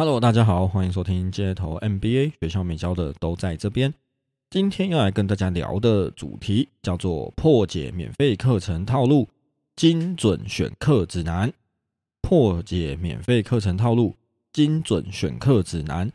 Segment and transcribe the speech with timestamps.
[0.00, 3.92] Hello，大家好，欢迎收听街头 MBA 学校没教的都在这边。
[4.48, 9.28] 今天要来跟大家聊的主题叫做破解免费课程套路，
[9.76, 11.52] 精准选课指南。
[12.22, 14.16] 破解免费课程套路，
[14.54, 16.10] 精准选课指南。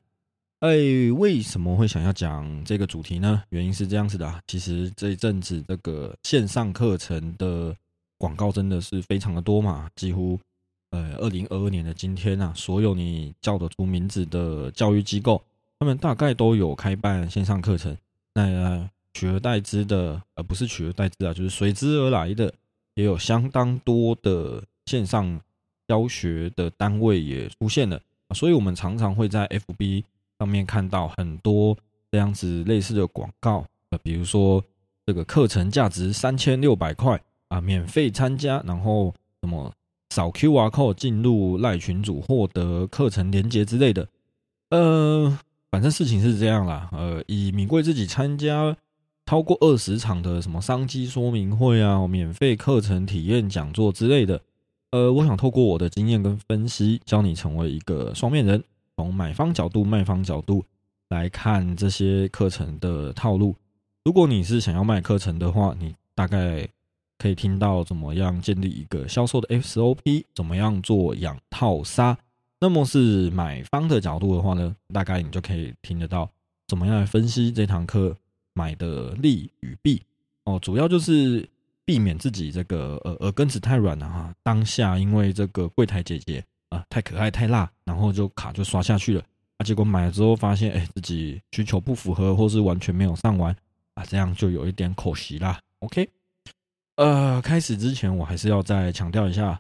[0.61, 0.71] 哎，
[1.15, 3.43] 为什么会想要讲这个主题呢？
[3.49, 7.75] 原因是这样子的啊，其实这一阵子这个线上课程的
[8.17, 10.39] 广告真的是非常的多嘛，几乎。
[10.95, 15.43] 呃，二零二二年的今天啊，所有你叫得出名字的教育机构，
[15.77, 17.93] 他们大概都有开办线上课程。
[18.33, 22.53] 那取而代之的，呃不是取而代之啊，就是随之而来的，
[22.93, 25.37] 也有相当多的线上
[25.85, 27.99] 教学的单位也出现了。
[28.33, 30.01] 所以，我们常常会在 FB
[30.39, 31.77] 上面看到很多
[32.09, 34.63] 这样子类似的广告，呃，比如说
[35.05, 39.69] 这个课程价值三千六百块啊，免费参加，然后什么。
[40.15, 44.07] 扫 Q R code 进入赖群组获得课程连接之类的，
[44.69, 45.37] 呃，
[45.69, 46.87] 反正事情是这样啦。
[46.93, 48.77] 呃，以米贵自己参加
[49.25, 54.39] 超过二十场的什么商机说明会啊、免费课程体验讲座之类的，
[54.91, 58.63] 呃，我想透过我的经验跟分析，教你成为一个双面人，
[58.95, 60.63] 从买方角度、卖方角度
[61.09, 63.53] 来看这些课程的套路。
[64.05, 66.65] 如果你是想要卖课程的话，你大概。
[67.17, 72.17] 可以听到怎么样建立一个销售的 SOP，怎么样做养套杀。
[72.59, 76.29] 那么是买方的角度的话呢，大概你就可以听得到
[76.67, 78.15] 怎么样来分析这堂课
[78.53, 80.01] 买的利与弊。
[80.45, 81.47] 哦，主要就是
[81.83, 84.33] 避免自己这个呃耳根子太软了哈。
[84.41, 89.23] 当下因为这个柜台姐姐啊太可爱太辣，然后就卡就刷下去了
[89.57, 93.55] 啊，结果买了之后发现哎自己需求不符合，或是完全没有上完
[93.95, 95.59] 啊，这样就有一点可惜啦。
[95.79, 96.09] OK。
[96.95, 99.59] 呃，开始之前我还是要再强调一下，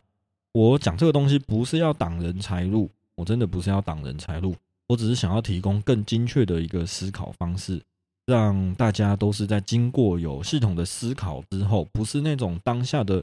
[0.53, 4.55] 我讲这个东西不是要挡人财路，我真的不是要挡人财路，
[4.87, 7.81] 我只是想要提供更精确的一个思考方式，
[8.25, 13.21] 让大家都是在经过有系统的思考之后，不是那种当下的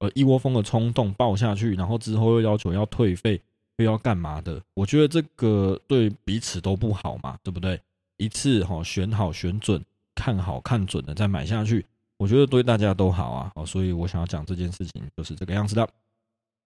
[0.00, 3.40] 呃一窝蜂的冲动爆下去，然后之后又要求要退费
[3.76, 4.60] 又要干嘛的？
[4.74, 7.80] 我觉得这个对彼此都不好嘛，对不对？
[8.16, 9.80] 一次哈选好选准，
[10.16, 11.86] 看好看准的再买下去。
[12.22, 15.88] 我觉得对大家都好啊，哦，所以我想要讲这件事情就是这个样子的。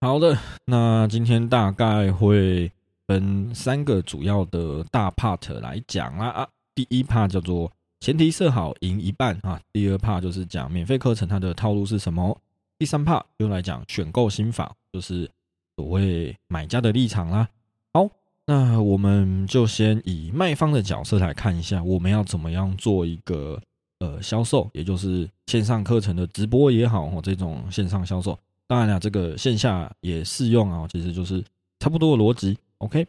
[0.02, 0.36] 好的，
[0.66, 2.70] 那今天大概会
[3.06, 6.46] 分三个主要的大 part 来讲啦啊。
[6.74, 12.38] 第一 part 叫做前提设好赢一半啊，第二 part 就是讲免费课程它的套路是什么，
[12.78, 15.26] 第三 part 又来讲选购心法，就是
[15.74, 17.48] 所谓买家的立场啦。
[17.94, 18.06] 好，
[18.44, 23.58] 那我们就先以卖方的角色来看一下，我们要怎么样做一个。
[23.98, 31.42] 呃，销售也就是线上课程的直播也好，哦，这种线上销售，当然了，这个线下也适用啊，其实就是
[31.78, 32.58] 差不多的逻辑。
[32.78, 33.06] OK，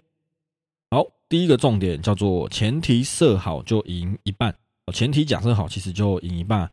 [0.89, 4.55] 好，第一个重点叫做前提设好就赢一半，
[4.93, 6.71] 前提假设好，其实就赢一半。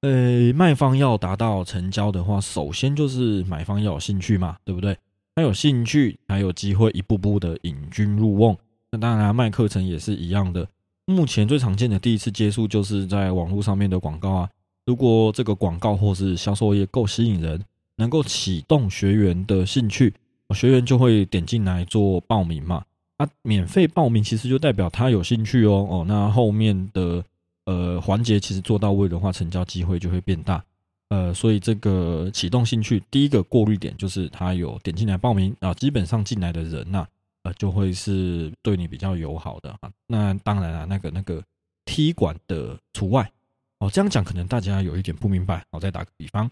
[0.00, 4.96] 呃，卖方要达到成交的话，首先就是买方要有兴趣嘛，对不对？
[5.34, 8.56] 他有兴趣，才有机会一步步的引君入瓮。
[8.90, 10.66] 那当然，卖课程也是一样的。
[11.10, 14.50] 目前最常见的第一次接触就是在网络上面的广告啊。
[14.86, 17.62] 如果这个广告或是销售业够吸引人，
[17.96, 20.14] 能够启动学员的兴趣，
[20.54, 22.84] 学员就会点进来做报名嘛。
[23.18, 25.86] 啊，免费报名其实就代表他有兴趣哦。
[25.90, 27.22] 哦，那后面的
[27.66, 30.64] 呃环节其实做到位的话，成交机会就会变大。
[31.10, 35.74] 呃，所以这个启动兴趣第一个过滤点就是他有点进来报名啊。
[35.74, 37.06] 基本上进来的人呐。
[37.58, 39.90] 就会是对你比较友好的啊。
[40.06, 41.42] 那当然了，那个那个
[41.84, 43.30] 踢馆的除外
[43.78, 43.90] 哦。
[43.90, 45.64] 这样讲可能大家有一点不明白。
[45.70, 46.50] 我再打个比方，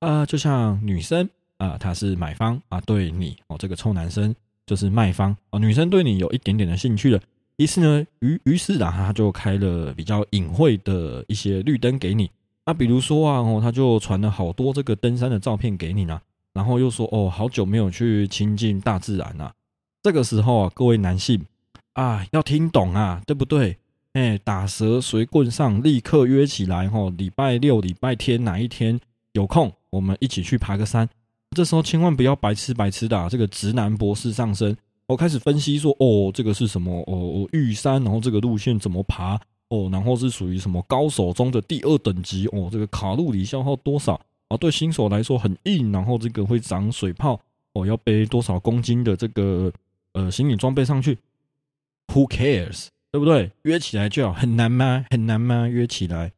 [0.00, 4.34] 啊，就像女生啊，她是买方啊，对你哦，这个臭男生
[4.66, 5.58] 就是卖方啊。
[5.58, 7.20] 女生对你有一点点的兴趣了，
[7.56, 12.30] 于是呢，于于是啊，他就开了比较隐晦的一些绿灯给你。
[12.64, 16.20] 那比如说啊，哦，他就传了好多这个登山的照片给你呢，
[16.52, 19.52] 然后又说哦，好久没有去亲近大自然了。
[20.08, 21.44] 这个时候啊，各位男性
[21.92, 23.76] 啊，要听懂啊，对不对？
[24.14, 27.12] 哎，打蛇随棍上，立刻约起来哦！
[27.18, 28.98] 礼拜六、礼拜天哪一天
[29.32, 31.06] 有空，我们一起去爬个山。
[31.54, 34.74] 这时候千万不要白吃白吃的，啊这个直男博士上身，
[35.06, 37.02] 我开始分析说，哦，这个是什么？
[37.06, 39.38] 哦，玉山，然后这个路线怎么爬？
[39.68, 42.46] 哦，然后是属于什么高手中的第二等级？
[42.46, 44.18] 哦，这个卡路里消耗多少？
[44.48, 47.38] 啊，对新手来说很硬，然后这个会长水泡。
[47.74, 49.70] 哦，要背多少公斤的这个？
[50.12, 51.18] 呃，行李装备上去
[52.08, 52.88] ，Who cares？
[53.10, 53.50] 对不对？
[53.62, 55.06] 约起来就好，很难吗？
[55.10, 55.66] 很难吗？
[55.66, 56.30] 约起来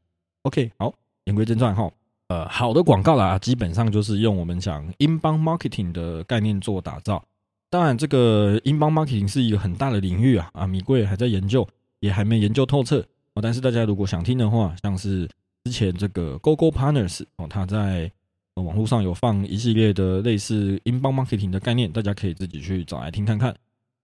[0.43, 0.95] ，OK，好，
[1.25, 1.91] 言归正传哈。
[2.29, 7.25] 呃，好的广告啦，基本上就是用我们讲英邦 marketing 的概念做打造。
[7.69, 11.67] 当然这个英邦 marketing 是一个很大的领域啊，啊，米贵还在研究，
[11.99, 13.01] 也还没研究透彻
[13.35, 13.43] 啊。
[13.43, 15.29] 但是大家如果想听的话，像是
[15.65, 18.11] 之前这个 GoGo Partners 哦，他在
[18.55, 23.55] 网络上有放一系列的类似英邦 marketing 的概念，大家可以自己去找来听看看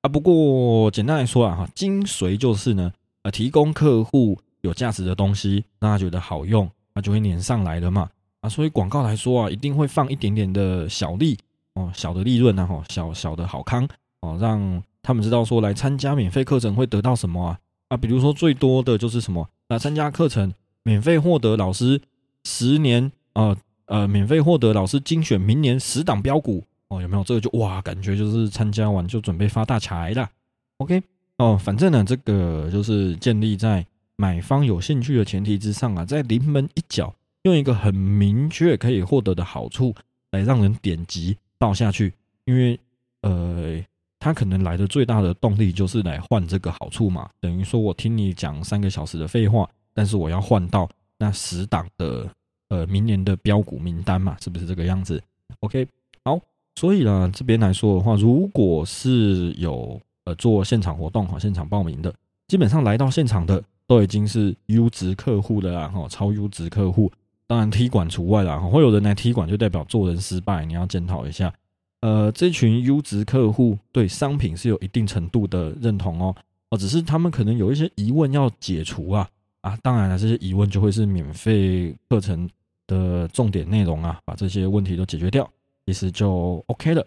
[0.02, 0.08] 啊。
[0.08, 8.08] 不过简单来说啊，哈，精髓就是呢，呃，提供客户有价值的东西，让他觉得好用，那就会粘上来了嘛。
[8.40, 11.36] 啊，所以广告来说啊，一定会放一点点的小利
[11.74, 13.86] 哦，小的利润呢，哈，小小的好康
[14.20, 17.58] 哦，让他们知道说来参加免费课程会得到什么啊
[17.88, 20.52] 啊，比如说最多的就是什么，那参加课程
[20.82, 22.00] 免费获得老师
[22.44, 30.30] 十年啊，呃免费获得老师精选明年十档标股哦，有没有这个就哇，感觉就是参加完就准备发大财了。
[30.78, 31.02] OK
[31.38, 33.84] 哦，反正呢，这个就是建立在
[34.16, 37.14] 买方有兴趣的前提之上啊，在临门一脚。
[37.42, 39.94] 用一个很明确可以获得的好处
[40.32, 42.12] 来让人点击到下去，
[42.44, 42.76] 因为
[43.22, 43.80] 呃，
[44.18, 47.30] 他可能来的最大的动力就是来换这个好处嘛。
[47.38, 52.28] 等于说我听你讲三个小时的废话，但是我要换到那十档的
[52.68, 55.22] 呃明年的标股名单嘛，是不是这个样子
[55.60, 55.86] ？OK，
[56.24, 56.38] 好，
[56.74, 62.12] 所以呢这边来说的话，如果是有呃做现场活动哈，现场报名的，
[62.48, 67.10] 基本上来到现场的都已经是优质客户的啦，哈，超优质客户。
[67.48, 71.54] 当然踢馆除外啦，会有人来踢馆就代表做人失败，你要检讨一下。
[72.00, 76.34] 呃，这群优质客户对商品是有一定程度的认同哦，
[76.70, 79.28] 哦，只是他们可能有一些疑问要解除啊
[79.66, 82.48] 啊，当然了，这些疑问就会是免费课程
[82.86, 85.50] 的重点内容啊，把这些问题都解决掉，
[85.86, 87.04] 其实就 OK 了。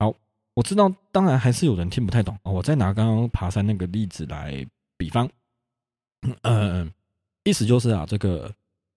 [0.00, 0.12] 好，
[0.54, 4.66] 我知道，当然还是有人听不太懂啊我再拿刚刚爬山那个例子来
[4.96, 5.30] 比方，
[6.42, 6.90] 嗯，
[7.44, 8.52] 意思就是啊，这个。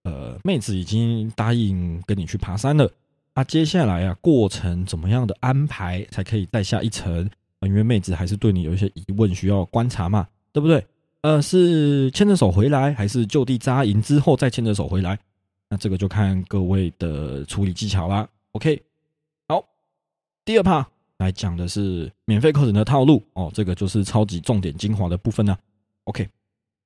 [0.08, 2.88] 呃，妹子已经答应跟你去爬山了，
[3.34, 7.28] 啊，接下来啊，过程怎么样的安排才可以再下一层？
[7.62, 10.86] 因为妹子还是对你有一些疑问需要观察嘛，对不对？
[11.26, 15.18] 呃，是牵着手回来，还是就地扎营之后再牵着手回来？
[15.68, 18.28] 那这个就看各位的处理技巧啦。
[18.52, 18.80] OK，
[19.48, 19.64] 好，
[20.44, 20.86] 第二 part
[21.18, 25.58] 来讲的是免费课程的套路哦，这个就是超级重点精华的部分呢。
[26.04, 26.28] OK。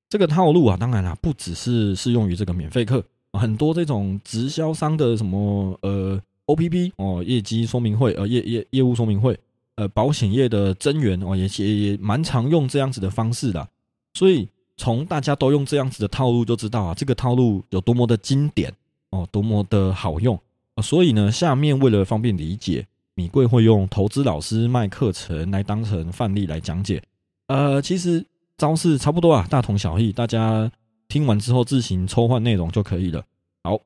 [0.09, 3.05] 这个套路啊，当然啦，不只是适用于这个免费课，
[3.35, 9.39] 很多这种直销商的什么呃 O P P 哦，业绩说明会呃业业业务说明会，
[9.75, 13.69] 呃保险业的增援哦，也也也蛮常用这样子的方式的。
[14.15, 18.73] 所以从大家都用这样子的套路就知道啊，这个套路有多么的经典
[19.11, 20.39] 哦，多么的好用
[20.83, 27.03] 所以呢，下面为了方便理解，米贵会用投资老师卖课程来当成范例来讲解。
[27.47, 28.27] 呃，其实。
[28.61, 30.71] 招式差不多啊，大同小异，大家
[31.09, 33.25] 听完之后自行抽换内容就可以了。
[33.65, 33.81] 好，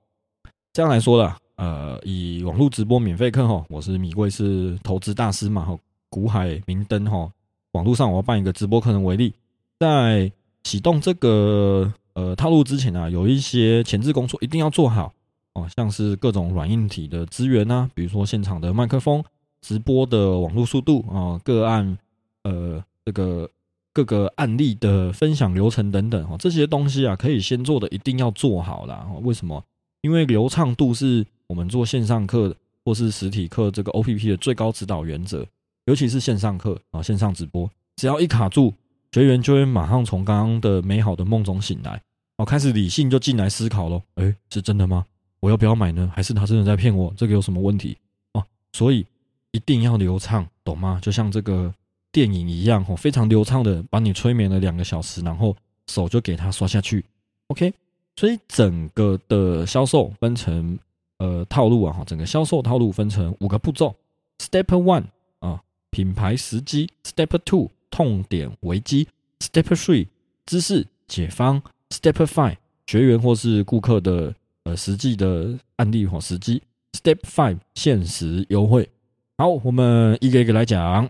[0.73, 5.79] 这样来说了，呃，以网络直播免费课哈，我是米贵是投资大师嘛哈，
[6.11, 7.31] 股海明灯哈，
[7.71, 9.32] 网络上我要办一个直播课程为例，
[9.79, 10.31] 在
[10.62, 15.12] 启动这个呃套路之前啊，有一些前置工作一定要做好
[15.55, 19.23] 哦，像是各种软硬体的资源啊，比如说现场的麦克风、
[19.61, 21.99] 直播的网络速度啊、个案
[22.43, 23.50] 呃这个。
[23.97, 29.06] 各个案例的分享流程等等，哈，这些东西啊，可以先做的，一定要做好啦。
[29.23, 29.65] 为什么？
[30.00, 32.53] 因为流畅度是我们做线上课
[32.85, 35.47] 或是实体课这个 O P P 的最高指导原则。
[35.85, 38.75] 尤其是线上课啊，线上直播，只要一卡住，
[39.14, 42.02] 学员就会马上从刚刚的美好的梦中醒来，
[42.37, 44.02] 哦，开始理性就进来思考咯。
[44.16, 45.04] 诶，是真的吗？
[45.38, 46.11] 我要不要买呢？
[46.12, 47.14] 还是他真的在骗我？
[47.16, 47.97] 这个有什么问题？
[48.33, 49.06] 哦，所以
[49.52, 50.99] 一定要流畅，懂吗？
[51.00, 51.73] 就像这个。
[52.11, 55.56] 电影一样哦，非常流畅的把你催眠了两个小时，然后
[55.88, 57.04] 手就给他刷下去。
[57.49, 57.75] OK，
[58.14, 60.78] 所以整个的销售分成
[61.18, 63.92] 呃套路啊哈，整个销售套路分成五个步骤
[64.38, 65.06] ：Step One
[65.40, 69.06] 啊，品牌时机；Step Two 痛点危机。
[69.38, 70.08] ；Step Three
[70.46, 71.62] 知识解方。
[71.90, 72.56] ；Step Five
[72.88, 74.34] 学员或是顾客的
[74.64, 76.60] 呃实际的案例或时机。
[76.94, 78.90] ；Step Five 限时优惠。
[79.38, 81.08] 好，我们一个一个来讲。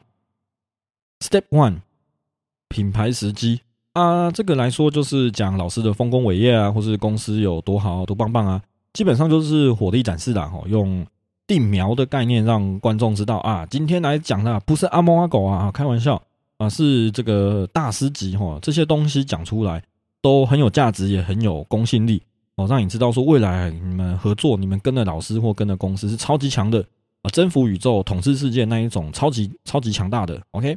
[1.21, 1.81] Step one，
[2.69, 3.63] 品牌时机。
[3.95, 8.61] 啊，这个来说就是讲老师的丰功伟业啊，或是公司有多好多棒棒啊，
[8.93, 11.07] 基本上就是火力展示啦，哈，用
[11.47, 16.23] 定苗的概念让观众知道啊，今天来讲的不是阿猫阿狗啊，开玩笑。
[16.59, 19.83] 啊，是这个大师级哈，这些东西讲出来
[20.23, 22.23] 都很有价值，也很有公信力
[22.57, 26.85] 哦，让你知道说未来你们合作，你们跟的老师或跟的公司是超级强的
[27.23, 30.77] 啊，征服宇宙、统治世界那一种超级超级强大的，OK。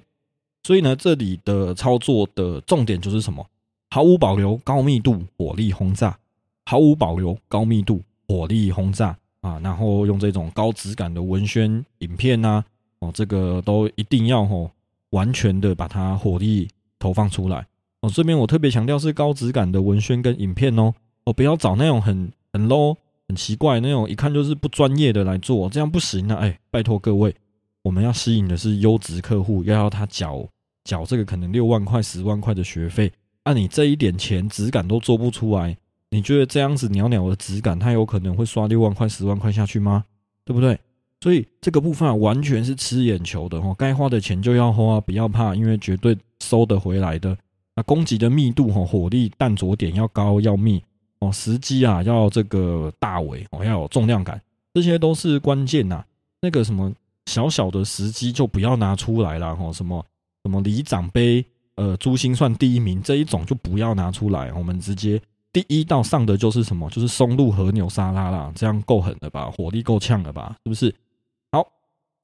[0.63, 3.46] 所以呢，这里的操作的重点就是什么？
[3.89, 6.17] 毫无保留、高密度火力轰炸，
[6.65, 9.57] 毫无保留、高密度火力轰炸啊！
[9.63, 12.62] 然后用这种高质感的文宣影片啊，
[13.00, 14.69] 哦，这个都一定要哦
[15.11, 16.67] 完全的把它火力
[16.99, 17.65] 投放出来
[18.01, 18.09] 哦。
[18.09, 20.93] 这边我特别强调是高质感的文宣跟影片哦，
[21.25, 22.95] 哦不要找那种很很 low、
[23.27, 26.37] 很奇怪那种，一看就是不专业的来做，这样不行啊！
[26.37, 27.35] 哎，拜托各位，
[27.83, 30.47] 我们要吸引的是优质客户，要要他缴
[30.83, 33.11] 缴这个可能六万块、十万块的学费，
[33.43, 35.77] 按你这一点钱质感都做不出来，
[36.09, 40.05] 你觉得这样子袅袅的质感，他有可能会刷六万块、十万块下去吗？
[40.45, 40.79] 对不对？
[41.19, 47.36] 所以这个部分，完全是吃眼球的哦，该花的钱就要花，不要怕，因为绝对收得回来的。
[47.75, 50.81] 那攻击的密度哈，火力弹着点要高要密
[51.19, 54.39] 哦，时机啊要这个大尾哦，要有重量感，
[54.74, 56.03] 这些都是关键呐。
[56.39, 56.93] 那个什么
[57.25, 60.05] 小小的时机就不要拿出来了哈，什么
[60.43, 61.43] 什么里长杯
[61.75, 65.19] 呃珠心算第一名这一种就不要拿出来，我们直接
[65.51, 70.93] 第一道上的就是什么，就是松露和牛沙拉啦，这样够狠了吧，火力够呛了吧，是不是？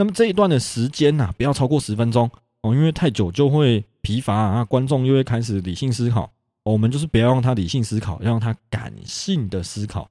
[0.03, 2.29] 那么这一段的时间呐，不要超过十分钟
[2.62, 6.29] 哦，因为太久就会疲乏啊，观众又会开始理性思考。
[6.63, 10.10] 我们就是不要让他理性思考，要让他感性的思考。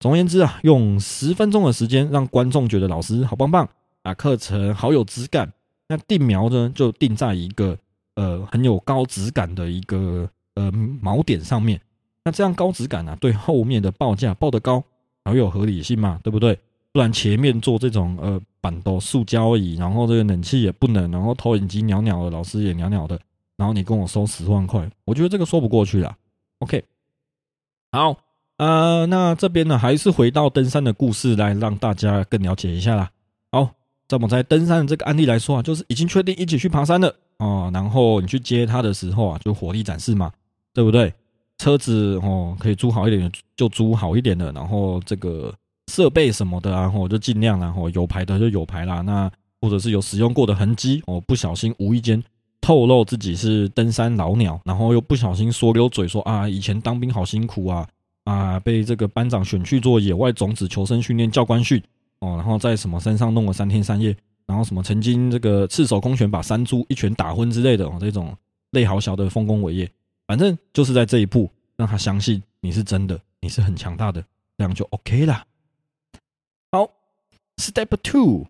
[0.00, 3.68] 总而言之啊，用十分钟的时间让观众觉得老师好棒棒
[4.02, 5.52] 啊，课程好有质感。
[5.86, 7.78] 那定苗呢，就定在一个
[8.16, 11.80] 呃很有高质感的一个呃锚点上面。
[12.24, 14.82] 那这样高质感呢，对后面的报价报得高，
[15.24, 16.58] 才有合理性嘛，对不对？
[16.98, 18.40] 不然前面做这种呃。
[18.60, 23.16] 板都塑胶椅，然后这个冷气也不冷，然后投影机袅袅的，老师也袅袅的，
[23.56, 26.16] 然后你跟我收十万块，我觉得这个说不过去了。
[26.58, 26.82] OK，
[27.92, 28.16] 好，
[28.56, 33.08] 呃，那这边呢，还是回到登山的故事来让大家更了解一下啦。
[33.52, 33.70] 好，
[34.08, 40.32] 在我们在登山的这个案例来说啊，就是已经确定一起去爬山了哦，然后你去接他的时候啊，就火力展示嘛，
[40.74, 41.14] 对不对？
[41.58, 45.54] 车子哦，可以租好一点就租好一点的，然后这个。
[45.98, 49.00] 设备什么的，然后就尽量，然后有牌的就有牌啦。
[49.00, 49.28] 那
[49.60, 52.22] 或者是有使用过的痕迹，哦，不小心无意间
[52.60, 57.84] 透露自己是登山老鸟，然后又不小心说溜嘴说啊，以前当兵好辛苦啊，
[58.22, 61.82] 啊，被这个班长选去做野外种子求生训练教官训
[62.20, 68.32] 哦，然后在什么山上弄了三天三夜，然后什么曾经这个赤手空拳把山猪一拳打昏之类的哦，这种
[68.70, 69.90] 类好小的丰功伟业，
[70.28, 74.22] 反正就是在这一步让他相信你是真的，你是很强大的，
[74.56, 75.42] 这样就 OK 了。
[77.58, 78.46] ，Step Two，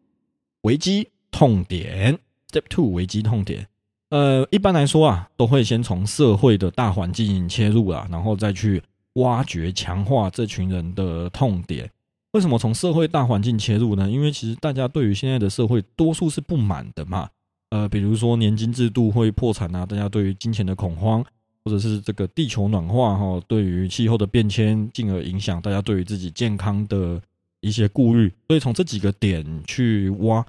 [0.62, 2.18] 危机痛点。
[2.50, 3.66] Step Two，危机痛点。
[4.10, 8.82] 呃，一般来说啊，都会先从社会的大环境切入啊，然后再去
[9.14, 11.90] 挖掘、强化这群人的痛点。
[12.32, 14.10] 为什么从社会大环境切入呢？
[14.10, 17.28] 因为其实大家对于现在的社会多数是不满的嘛。
[17.68, 21.22] 呃，比如说年金制度会破产啊，大家对于金钱的恐慌，
[21.64, 27.20] 或者是这个地球暖化哈，对于气候的变迁，进而影响大家对于自己健康的。
[27.60, 30.44] 一些顾虑，所以从这几个点去挖，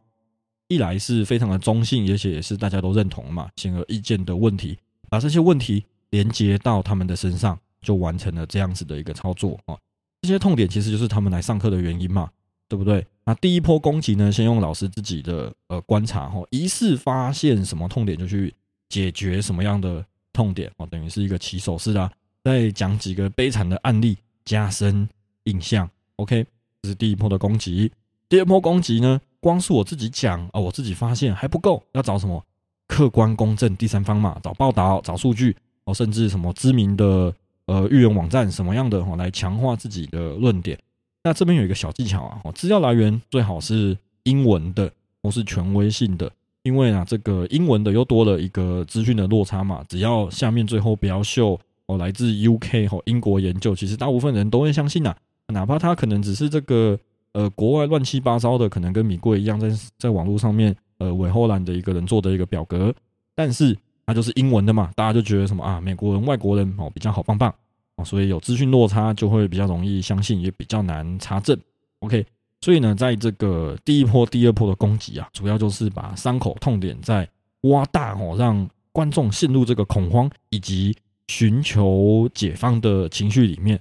[0.67, 4.77] 一来是非常的中性，而且也是大家都认同嘛，显而易见的问题，
[5.09, 9.75] 把这些问题连接到他们的身上，就完成了这样子的一个操作啊。
[10.21, 12.29] 这些痛点其实就是他们来上课的原因嘛，
[12.67, 13.05] 对不对？
[13.25, 18.53] 那第一波攻击呢，先用老师自己的呃观察哈，疑似发现什么痛点就去
[18.89, 22.11] 解决什么样的痛点哦，等于是一个起手式啊。
[22.43, 25.09] 再讲几个悲惨的案例，加深
[25.45, 25.89] 印象。
[26.17, 26.45] OK。
[26.81, 27.91] 这是第一波的攻击，
[28.27, 29.19] 第二波攻击呢？
[29.41, 32.43] 光是我自己讲啊，我自己发现还不够，要找什么
[32.87, 34.37] 客观公正第三方嘛？
[34.43, 35.55] 找报道、找数据
[35.85, 37.33] 哦，甚至什么知名的
[37.65, 40.77] 呃预言网站什么样的哦，来强化自己的论点。
[41.23, 46.31] 那这边有一个小技巧啊，哦，资料来源最好是英文的或是权威性的，
[46.63, 49.83] 因为啊，这个英文的又多了一个资讯的落差嘛。
[49.87, 55.15] 只要下面最后不要秀哦，来自 UK 哦英国研究，其实大部分人都会相信呐。
[55.51, 56.97] 哪怕他可能只是这个
[57.33, 62.93] 呃国外乱七八糟的，可能跟米贵一样，在在网络上面呃伪后兰的一个人做的一个表格，
[63.35, 67.53] 但是它就是英文的嘛，大家就觉得什么啊美国人外国人哦比较好棒棒
[67.95, 71.57] 哦，所以有资讯落差就会比较容易相信，也比较难查证。
[71.99, 72.25] OK，
[72.61, 77.27] 所以呢，在这个第一波、第二波的攻击啊，主要就是把伤口痛点在
[77.61, 80.95] 挖大哦，让观众陷入这个恐慌以及
[81.27, 83.79] 寻求解放的情绪里面。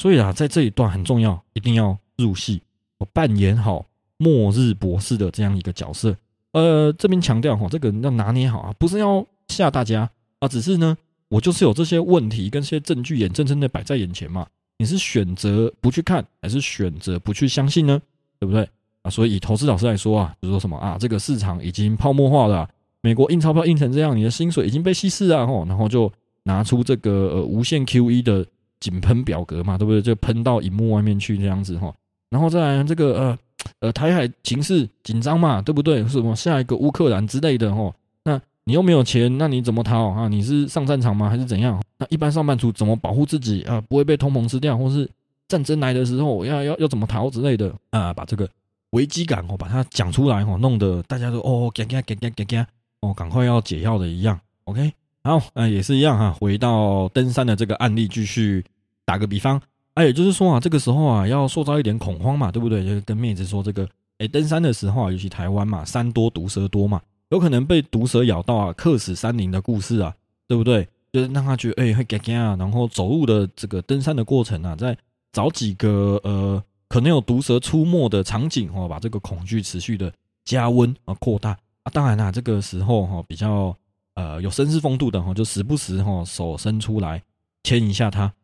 [0.00, 2.62] 所以啊，在这一段很重要，一定要入戏，
[2.98, 3.84] 我扮演好
[4.16, 6.16] 末日博士的这样一个角色。
[6.52, 10.96] 呃，这边强调哈，这个要拿捏好啊，不是要吓大家啊，只是呢，
[11.28, 14.46] 我就是有这些问题跟些证据眼睁睁的摆在眼前嘛。
[14.78, 18.00] 你是选择不去看，还是选择不去相信呢？
[18.38, 18.68] 对不对
[19.02, 19.10] 啊？
[19.10, 26.12] 所以以投资老师来说啊，就说什么啊，这个市场已经泡沫化了，美国印钞票印成这样，你的薪水已经被稀释啊，吼，然后就
[26.44, 28.46] 拿出这个呃无限 QE 的。
[28.80, 30.00] 井喷表格嘛，对不对？
[30.02, 31.94] 就喷到荧幕外面去这样子哈，
[32.30, 33.38] 然后再来这个呃
[33.80, 36.06] 呃台海情势紧张嘛，对不对？
[36.08, 37.94] 什么下一个乌克兰之类的哦，
[38.24, 40.28] 那你又没有钱，那你怎么逃啊？
[40.28, 41.28] 你是上战场吗？
[41.28, 41.82] 还是怎样？
[41.98, 43.80] 那一般上班族怎么保护自己啊？
[43.88, 45.08] 不会被通膨吃掉，或是
[45.48, 48.12] 战争来的时候要要要怎么逃之类的啊？
[48.12, 48.48] 把这个
[48.90, 52.66] 危机感哦，把它讲出来哦，弄得大家都哦，赶赶赶赶赶赶
[53.00, 54.38] 哦，赶快要解药的一样。
[54.64, 54.92] OK，
[55.24, 58.64] 好，啊也是一样哈，回到登山的这个案例，继续
[59.04, 59.60] 打个比方。
[59.94, 62.84] 哎，也就是说啊，这个时候啊，要塑造一点恐慌嘛，对不对？
[62.84, 70.14] 就跟妹子说这个，哎，登山的时候啊，尤其台湾嘛，山多毒蛇多嘛，有可能被毒蛇咬到啊，客死山林的故事啊，
[70.46, 70.86] 对不对？
[71.12, 74.96] 就是让他觉得哎，会嘎嘎啊，然后走路的这个登山的过程啊，再
[75.32, 80.12] 找几个呃，可能有毒蛇出没的场景哦，把这个恐惧持续的
[80.44, 81.50] 加温啊，扩大
[81.82, 81.90] 啊。
[81.92, 83.74] 当然啦，这个时候哈，比较
[84.18, 87.22] 呃有绅士风度的哈，就时不时哈手伸出来
[87.62, 88.34] 牵一下他。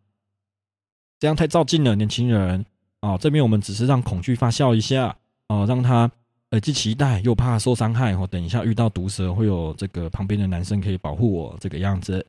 [1.18, 2.64] 这样太照镜了，年轻人
[3.00, 3.18] 啊！
[3.18, 5.16] 这边我们只是让恐惧发酵一下
[5.48, 6.08] 啊，让他
[6.50, 8.24] 呃既期待又怕受伤害哦。
[8.30, 12.24] 等一下遇到毒蛇，会有这个旁边的男生可以保护我，这个样子。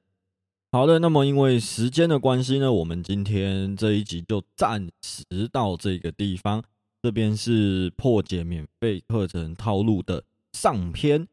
[0.71, 6.63] 好的，那么因为时间的关系呢，我们今天这一集就暂时到这个地方。
[7.03, 10.23] 这边是破解免费课程套路的
[10.53, 11.27] 上篇，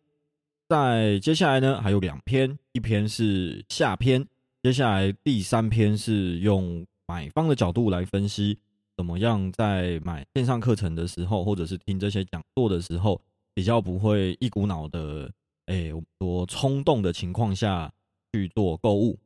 [0.73, 4.27] 在接下来呢还有两篇，一篇是下篇，
[4.63, 6.87] 接下来第三篇是用。
[7.05, 8.57] 买方的角度来分析，
[8.97, 13.21] 怎么样在买线上课程的时候，或者是听这些讲座的时候，
[13.53, 15.31] 比较不会一股脑的，
[15.67, 17.93] 哎，我冲动的情况下
[18.33, 19.19] 去做购物。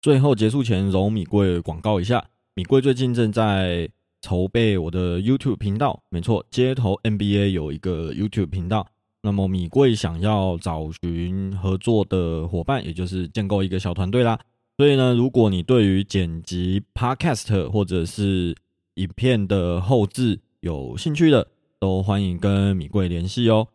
[0.00, 3.90] 最后结束前，容米贵广告一下，米贵最近正在
[4.22, 8.86] 筹备我的 YouTube 频道，没错，街头 NBA 有一个 YouTube 频道。
[9.22, 14.38] 那么米贵想要找寻合作的伙伴，也就是建构一个小团队啦。
[14.78, 18.56] 所以呢，如果你对于剪辑 Podcast 或者是
[18.94, 21.46] 影片的后置有兴趣的，
[21.78, 23.68] 都欢迎跟米贵联系哦。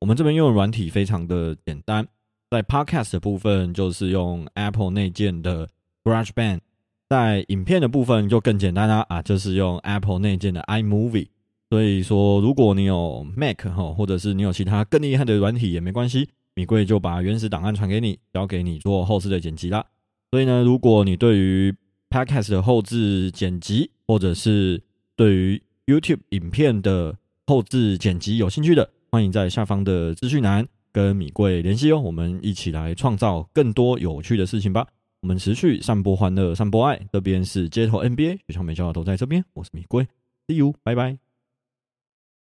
[0.00, 2.06] 我们这边用软体非常的简单，
[2.50, 5.66] 在 Podcast 的部分就是用 Apple 内建的
[6.02, 6.60] GarageBand，
[7.08, 11.28] 在影片的部分就更简单啦啊，就是用 Apple 内建的 iMovie。
[11.74, 19.84] 所以说，如果你有 Mac 哈，或者是你有其他更厉害的软体也没关系，米贵就把原始档案传给你，交给你做后置的剪辑啦。
[20.30, 21.74] 所以呢，如果你对于
[22.08, 24.80] Podcast 的后置剪辑，或者是
[25.16, 31.98] 对于 YouTube 影片的后置剪辑有兴趣的，欢迎在下方的资讯栏跟米贵联系哦。
[31.98, 34.86] 我们一起来创造更多有趣的事情吧。
[35.22, 37.04] 我们持续散播欢乐，散播爱。
[37.12, 39.44] 这边是街头 NBA，学校美教都在这边。
[39.54, 40.06] 我是米贵
[40.46, 41.23] ，See you，拜拜。